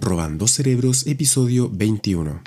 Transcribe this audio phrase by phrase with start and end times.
[0.00, 2.42] Robando Cerebros, episodio 21.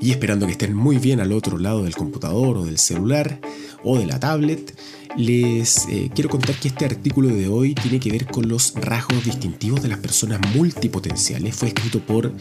[0.00, 3.40] Y esperando que estén muy bien al otro lado del computador o del celular
[3.82, 4.78] o de la tablet,
[5.16, 9.24] les eh, quiero contar que este artículo de hoy tiene que ver con los rasgos
[9.24, 11.56] distintivos de las personas multipotenciales.
[11.56, 12.32] Fue escrito por,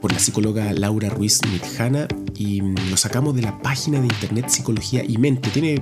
[0.00, 5.04] por la psicóloga Laura Ruiz Mitjana y lo sacamos de la página de internet Psicología
[5.06, 5.50] y Mente.
[5.50, 5.80] Tiene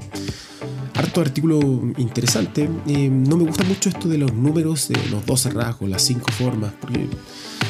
[1.01, 1.59] harto artículo
[1.97, 2.69] interesante.
[2.87, 6.31] Eh, no me gusta mucho esto de los números, de los 12 rasgos, las 5
[6.33, 7.09] formas, porque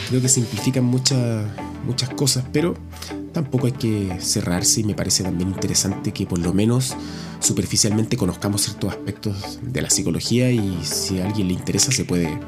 [0.09, 1.47] creo que simplifican muchas
[1.87, 2.75] muchas cosas, pero
[3.33, 6.95] tampoco hay que cerrarse y me parece también interesante que por lo menos
[7.39, 12.39] superficialmente conozcamos ciertos aspectos de la psicología y si a alguien le interesa se puede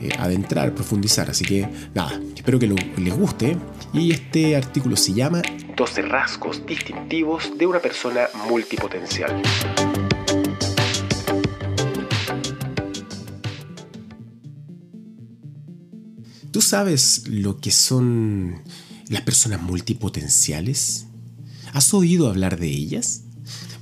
[0.00, 1.30] eh, adentrar, profundizar.
[1.30, 3.56] Así que nada, espero que les guste.
[3.92, 5.42] Y este artículo se llama
[5.76, 9.42] 12 rasgos distintivos de una persona multipotencial.
[16.66, 18.62] Sabes lo que son
[19.08, 21.06] las personas multipotenciales?
[21.72, 23.22] ¿Has oído hablar de ellas?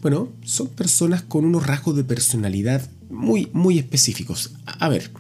[0.03, 4.53] Bueno, son personas con unos rasgos de personalidad muy, muy específicos.
[4.67, 5.11] A ver,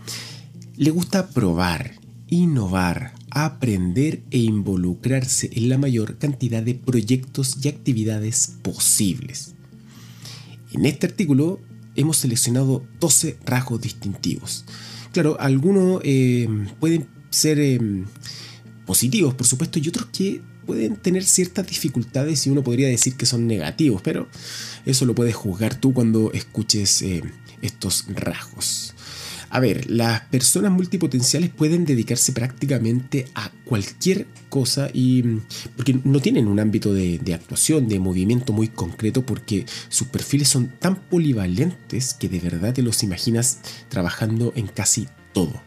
[0.76, 1.94] le gusta probar,
[2.28, 9.54] innovar, aprender e involucrarse en la mayor cantidad de proyectos y actividades posibles.
[10.72, 11.60] En este artículo
[11.96, 14.66] hemos seleccionado 12 rasgos distintivos.
[15.12, 16.48] Claro, algunos eh,
[16.80, 18.04] pueden ser em,
[18.86, 23.26] positivos, por supuesto, y otros que pueden tener ciertas dificultades y uno podría decir que
[23.26, 24.28] son negativos, pero
[24.86, 27.22] eso lo puedes juzgar tú cuando escuches eh,
[27.62, 28.94] estos rasgos.
[29.54, 35.22] A ver, las personas multipotenciales pueden dedicarse prácticamente a cualquier cosa y
[35.76, 40.72] porque no tienen un ámbito de, actuación, de movimiento muy concreto, porque sus perfiles son
[40.80, 45.62] tan polivalentes que de verdad te los imaginas trabajando en casi todo.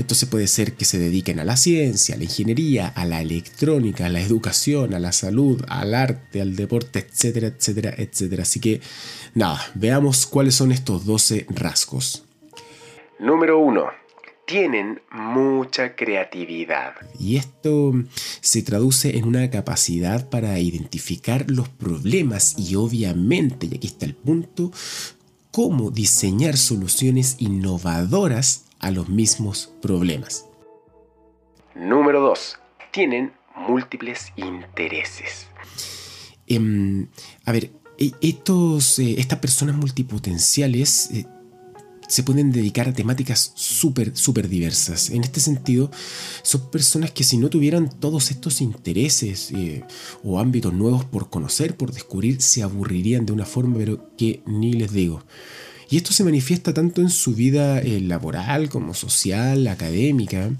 [0.00, 4.06] Entonces puede ser que se dediquen a la ciencia, a la ingeniería, a la electrónica,
[4.06, 8.42] a la educación, a la salud, al arte, al deporte, etcétera, etcétera, etcétera.
[8.44, 8.80] Así que
[9.34, 12.24] nada, veamos cuáles son estos 12 rasgos.
[13.18, 14.00] Número 1
[14.46, 16.94] tienen mucha creatividad.
[17.20, 17.92] Y esto
[18.40, 24.14] se traduce en una capacidad para identificar los problemas y obviamente, y aquí está el
[24.14, 24.72] punto,
[25.52, 30.46] cómo diseñar soluciones innovadoras a los mismos problemas.
[31.74, 32.58] Número 2.
[32.90, 35.46] Tienen múltiples intereses.
[36.46, 37.06] Em,
[37.44, 41.26] a ver, e, estos, eh, estas personas multipotenciales eh,
[42.08, 45.10] se pueden dedicar a temáticas súper, súper diversas.
[45.10, 45.92] En este sentido,
[46.42, 49.84] son personas que si no tuvieran todos estos intereses eh,
[50.24, 54.72] o ámbitos nuevos por conocer, por descubrir, se aburrirían de una forma, pero que ni
[54.72, 55.22] les digo.
[55.90, 60.50] Y esto se manifiesta tanto en su vida eh, laboral como social, académica,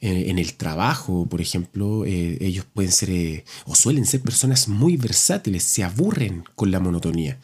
[0.00, 2.06] eh, en el trabajo, por ejemplo.
[2.06, 7.38] Eh, ellos pueden ser o suelen ser personas muy versátiles, se aburren con la monotonía.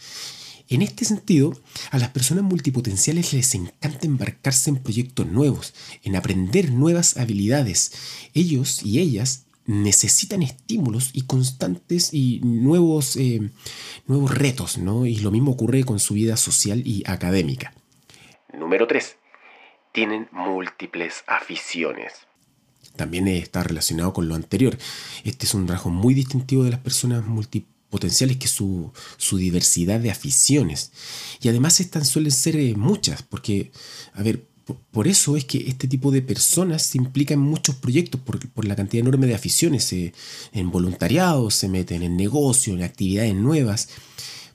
[0.71, 1.59] En este sentido,
[1.91, 5.75] a las personas multipotenciales les encanta embarcarse en proyectos nuevos,
[6.05, 7.93] en aprender nuevas habilidades.
[8.33, 13.51] Ellos y ellas necesitan estímulos y constantes y nuevos, eh,
[14.06, 15.05] nuevos retos, ¿no?
[15.05, 17.75] Y lo mismo ocurre con su vida social y académica.
[18.55, 19.17] Número 3.
[19.93, 22.15] Tienen múltiples aficiones.
[22.97, 24.79] También está relacionado con lo anterior.
[25.25, 30.11] Este es un rasgo muy distintivo de las personas multipotenciales, que su, su diversidad de
[30.11, 30.93] aficiones.
[31.43, 33.71] Y además estas suelen ser eh, muchas, porque,
[34.15, 38.21] a ver, por eso es que este tipo de personas se implican en muchos proyectos
[38.21, 43.89] por, la cantidad enorme de aficiones, en voluntariado, se meten en negocio, en actividades nuevas,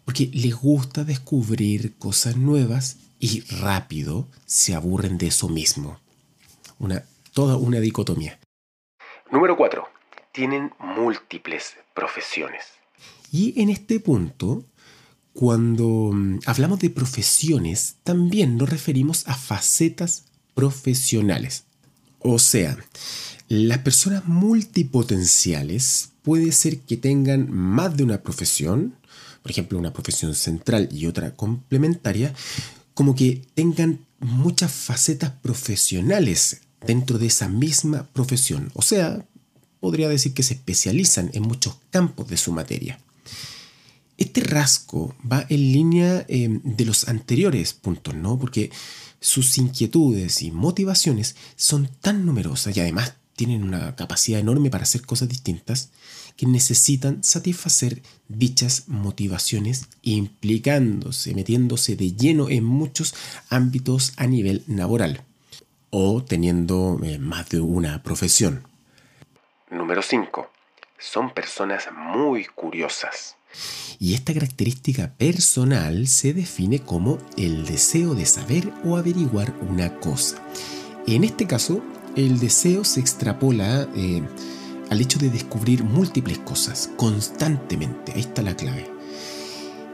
[0.06, 6.00] porque les gusta descubrir cosas nuevas y rápido se aburren de eso mismo.
[6.80, 7.04] Una,
[7.34, 8.40] toda una dicotomía.
[9.32, 9.88] Número 4.
[10.32, 12.66] Tienen múltiples profesiones.
[13.32, 14.64] Y en este punto
[15.34, 21.64] cuando mm, hablamos de profesiones, también nos referimos a facetas profesionales.
[22.20, 22.78] O sea,
[23.50, 28.96] las personas multipotenciales puede ser que tengan más de una profesión,
[29.42, 32.34] por ejemplo, una profesión central y otra complementaria,
[32.94, 38.72] como que tengan muchas facetas profesionales dentro de esa misma profesión.
[38.74, 39.26] O sea,
[39.80, 43.00] podría decir que se especializan en muchos campos de su materia.
[44.36, 48.40] Este rasgo va en línea eh, de los anteriores puntos, ¿no?
[48.40, 48.72] Porque
[49.20, 55.06] sus inquietudes y motivaciones son tan numerosas y además tienen una capacidad enorme para hacer
[55.06, 55.92] cosas distintas
[56.36, 63.14] que necesitan satisfacer dichas motivaciones implicándose, metiéndose de lleno en muchos
[63.52, 65.24] ámbitos a nivel laboral
[65.92, 68.66] o teniendo eh, más de una profesión.
[69.70, 70.53] Número 5.
[71.04, 73.36] Son personas muy curiosas.
[74.00, 80.38] Y esta característica personal se define como el deseo de saber o averiguar una cosa.
[81.06, 81.84] En este caso,
[82.16, 84.24] el deseo se extrapola eh,
[84.90, 88.14] al hecho de descubrir múltiples cosas constantemente.
[88.14, 88.93] Ahí está la clave.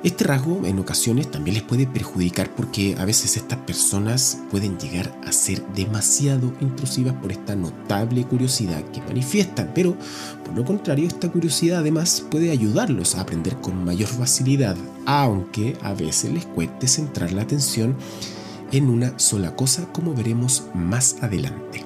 [0.02, 5.14] Este rasgo en ocasiones también les puede perjudicar porque a veces estas personas pueden llegar
[5.28, 9.98] a ser demasiado intrusivas por esta notable curiosidad que manifiestan, pero
[10.46, 15.94] por lo contrario esta curiosidad además puede ayudarlos a aprender con mayor facilidad, aunque a
[15.94, 17.98] veces les cueste centrar la atención
[18.72, 21.84] en una sola cosa como veremos más adelante.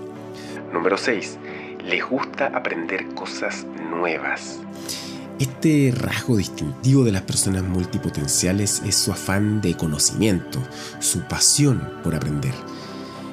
[0.71, 1.39] Número 6.
[1.83, 4.59] Les gusta aprender cosas nuevas.
[5.39, 10.59] Este rasgo distintivo de las personas multipotenciales es su afán de conocimiento,
[10.99, 12.53] su pasión por aprender.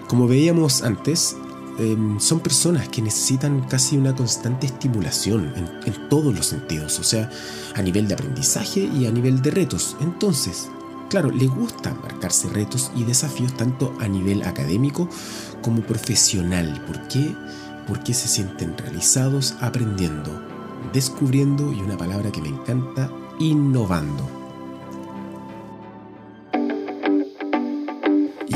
[0.09, 1.37] Como veíamos antes,
[1.79, 7.05] em, son personas que necesitan casi una constante estimulación en, en, todos los sentidos, o
[7.05, 7.31] sea,
[7.75, 9.97] a nivel de aprendizaje y a nivel de retos.
[10.01, 10.69] Entonces,
[11.11, 15.07] claro, les gusta marcarse retos y desafíos tanto a nivel académico
[15.61, 16.83] como profesional.
[16.87, 17.37] ¿Por qué?
[17.87, 20.60] Porque se sienten realizados aprendiendo
[20.93, 24.41] descubriendo y una palabra que me encanta, innovando.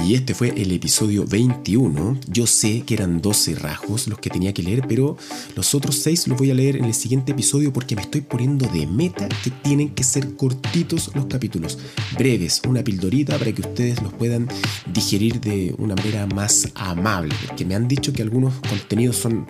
[0.07, 2.19] Y este fue el episodio 21.
[2.29, 5.17] Yo sé que eran 12 rasgos los que tenía que leer, pero
[5.57, 8.69] los otros 6 los voy a leer en el siguiente episodio porque me estoy poniendo
[8.69, 11.79] de meta que tienen que ser cortitos los capítulos,
[12.19, 14.47] breves, una pildorita para que ustedes los puedan
[14.93, 19.47] digerir de una manera más amable, porque me han dicho que algunos contenidos son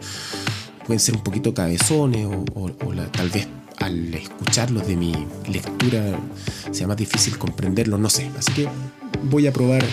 [0.86, 2.70] pueden ser un poquito cabezones o,
[3.10, 3.48] tal vez
[3.78, 5.12] al escucharlos de mi
[5.50, 6.18] lectura
[6.70, 8.30] sea más difícil comprenderlos, no sé.
[8.38, 8.68] Así que
[9.30, 9.84] voy a probar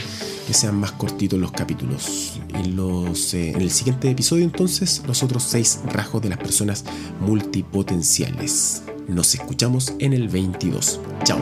[0.48, 2.40] que sean más cortitos los capítulos.
[2.54, 6.86] En, los, eh, en el siguiente episodio entonces los otros seis rasgos de las personas
[7.20, 8.84] multipotenciales.
[9.08, 11.00] Nos escuchamos en el 22.
[11.24, 11.40] Chao.